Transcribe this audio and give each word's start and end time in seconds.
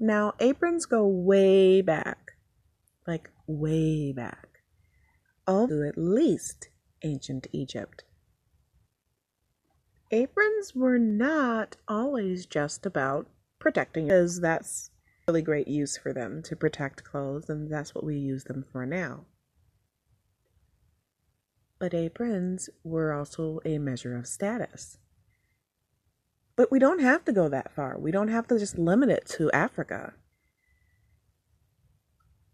Now, 0.00 0.34
aprons 0.40 0.86
go 0.86 1.06
way 1.06 1.80
back, 1.80 2.32
like 3.06 3.30
way 3.46 4.12
back, 4.12 4.60
all 5.46 5.68
to 5.68 5.86
at 5.86 5.96
least 5.96 6.68
ancient 7.02 7.46
Egypt. 7.52 8.04
Aprons 10.10 10.74
were 10.74 10.98
not 10.98 11.76
always 11.88 12.46
just 12.46 12.84
about 12.86 13.26
protecting, 13.58 14.06
because 14.06 14.40
that's 14.40 14.90
really 15.26 15.42
great 15.42 15.68
use 15.68 15.96
for 15.96 16.12
them 16.12 16.42
to 16.42 16.56
protect 16.56 17.04
clothes, 17.04 17.48
and 17.48 17.70
that's 17.70 17.94
what 17.94 18.04
we 18.04 18.16
use 18.16 18.44
them 18.44 18.64
for 18.70 18.84
now. 18.86 19.24
But 21.78 21.94
aprons 21.94 22.68
were 22.82 23.12
also 23.12 23.60
a 23.64 23.78
measure 23.78 24.16
of 24.16 24.26
status. 24.26 24.98
But 26.56 26.70
we 26.70 26.78
don't 26.78 27.00
have 27.00 27.24
to 27.24 27.32
go 27.32 27.48
that 27.48 27.74
far. 27.74 27.98
We 27.98 28.10
don't 28.10 28.28
have 28.28 28.46
to 28.48 28.58
just 28.58 28.78
limit 28.78 29.08
it 29.08 29.26
to 29.36 29.50
Africa. 29.50 30.14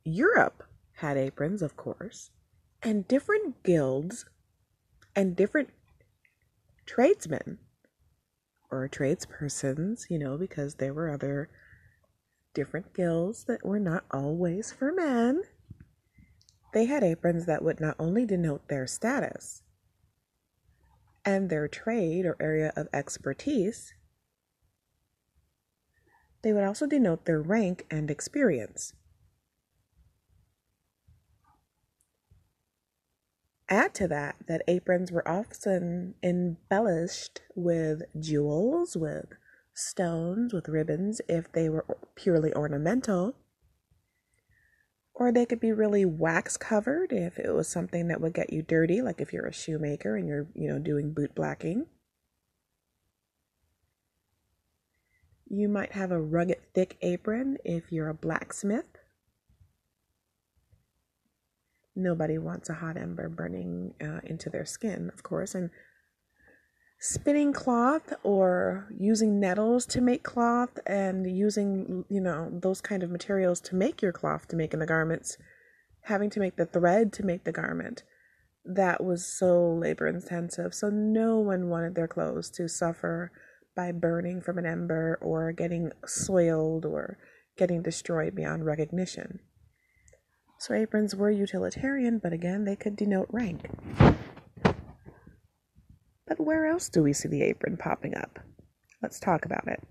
Europe 0.04 0.64
had 0.95 1.16
aprons, 1.16 1.62
of 1.62 1.77
course, 1.77 2.30
and 2.82 3.06
different 3.06 3.62
guilds 3.62 4.24
and 5.14 5.36
different 5.36 5.70
tradesmen 6.86 7.58
or 8.70 8.88
tradespersons, 8.88 10.05
you 10.08 10.19
know, 10.19 10.38
because 10.38 10.77
there 10.77 10.94
were 10.94 11.10
other 11.10 11.50
different 12.55 12.94
guilds 12.94 13.44
that 13.44 13.64
were 13.64 13.80
not 13.80 14.05
always 14.10 14.72
for 14.72 14.92
men. 14.92 15.42
They 16.72 16.86
had 16.86 17.02
aprons 17.02 17.46
that 17.46 17.62
would 17.62 17.80
not 17.80 17.96
only 17.98 18.24
denote 18.24 18.69
their 18.69 18.86
status, 18.86 19.62
and 21.24 21.51
their 21.51 21.69
trade 21.69 22.24
or 22.24 22.37
area 22.41 22.73
of 22.77 22.88
expertise, 22.92 23.95
they 26.42 26.52
would 26.52 26.65
also 26.65 26.87
denote 26.87 27.27
their 27.27 27.41
rank 27.41 27.87
and 27.91 28.11
experience. 28.11 28.95
Add 33.69 33.94
to 33.94 34.09
that 34.09 34.36
that 34.48 34.62
aprons 34.67 35.12
were 35.12 35.27
often 35.28 36.14
embellished 36.22 37.42
with 37.55 38.03
jewels, 38.19 38.97
with 38.97 39.27
stones, 39.75 40.53
with 40.53 40.69
ribbons 40.69 41.20
if 41.28 41.53
they 41.53 41.69
were 41.69 41.87
purely 42.16 42.53
ornamental 42.55 43.37
or 45.20 45.30
they 45.30 45.44
could 45.44 45.60
be 45.60 45.70
really 45.70 46.06
wax 46.06 46.56
covered 46.56 47.12
if 47.12 47.38
it 47.38 47.52
was 47.52 47.68
something 47.68 48.08
that 48.08 48.22
would 48.22 48.32
get 48.32 48.54
you 48.54 48.62
dirty, 48.62 49.02
like 49.02 49.20
if 49.20 49.34
you're 49.34 49.46
a 49.46 49.52
shoemaker 49.52 50.16
and 50.16 50.26
you're, 50.26 50.46
you 50.54 50.66
know, 50.66 50.78
doing 50.78 51.12
boot 51.12 51.34
blacking. 51.34 51.84
You 55.46 55.68
might 55.68 55.92
have 55.92 56.10
a 56.10 56.18
rugged, 56.18 56.56
thick 56.72 56.96
apron 57.02 57.58
if 57.66 57.92
you're 57.92 58.08
a 58.08 58.14
blacksmith. 58.14 58.96
Nobody 61.94 62.38
wants 62.38 62.70
a 62.70 62.74
hot 62.74 62.96
ember 62.96 63.28
burning 63.28 63.92
uh, 64.02 64.20
into 64.24 64.48
their 64.48 64.64
skin, 64.64 65.10
of 65.12 65.22
course, 65.22 65.54
and 65.54 65.68
spinning 67.01 67.53
cloth 67.53 68.12
or 68.23 68.87
using 68.97 69.41
nettles 69.41 69.87
to 69.87 70.03
make 70.03 70.23
cloth 70.23 70.79
and 70.87 71.27
using 71.27 72.05
you 72.11 72.20
know 72.20 72.51
those 72.53 72.83
kind 72.83 73.03
of 73.03 73.11
materials 73.11 73.59
to 73.61 73.75
make 73.75 74.03
your 74.03 74.12
cloth 74.12 74.47
to 74.47 74.55
make 74.55 74.75
in 74.75 74.81
the 74.81 74.87
garments 74.87 75.39
having 76.03 76.31
to 76.31 76.41
make 76.41 76.56
the 76.56 76.67
thread 76.67 77.12
to 77.15 77.25
make 77.25 77.45
the 77.45 77.53
garment. 77.53 78.03
That 78.65 79.03
was 79.03 79.27
so 79.27 79.73
labor 79.73 80.06
intensive. 80.06 80.75
So 80.75 80.89
no 80.91 81.39
one 81.39 81.69
wanted 81.69 81.95
their 81.95 82.09
clothes 82.09 82.51
to 82.51 82.69
suffer 82.69 83.33
by 83.77 83.93
burning 83.93 84.41
from 84.41 84.59
an 84.59 84.67
ember 84.67 85.19
or 85.23 85.53
getting 85.53 85.93
soiled 86.06 86.84
or 86.84 87.19
getting 87.56 87.83
destroyed 87.83 88.34
beyond 88.34 88.67
recognition. 88.67 89.41
So 90.59 90.75
aprons 90.75 91.15
were 91.15 91.31
utilitarian 91.31 92.19
but 92.19 92.34
again 92.34 92.65
they 92.65 92.77
could 92.77 92.97
denote 92.97 93.28
rank 93.31 93.67
but 96.30 96.41
where 96.41 96.66
else 96.66 96.88
do 96.88 97.02
we 97.02 97.12
see 97.12 97.28
the 97.28 97.42
apron 97.42 97.76
popping 97.76 98.16
up? 98.16 98.38
Let's 99.02 99.18
talk 99.18 99.44
about 99.44 99.66
it. 99.66 99.82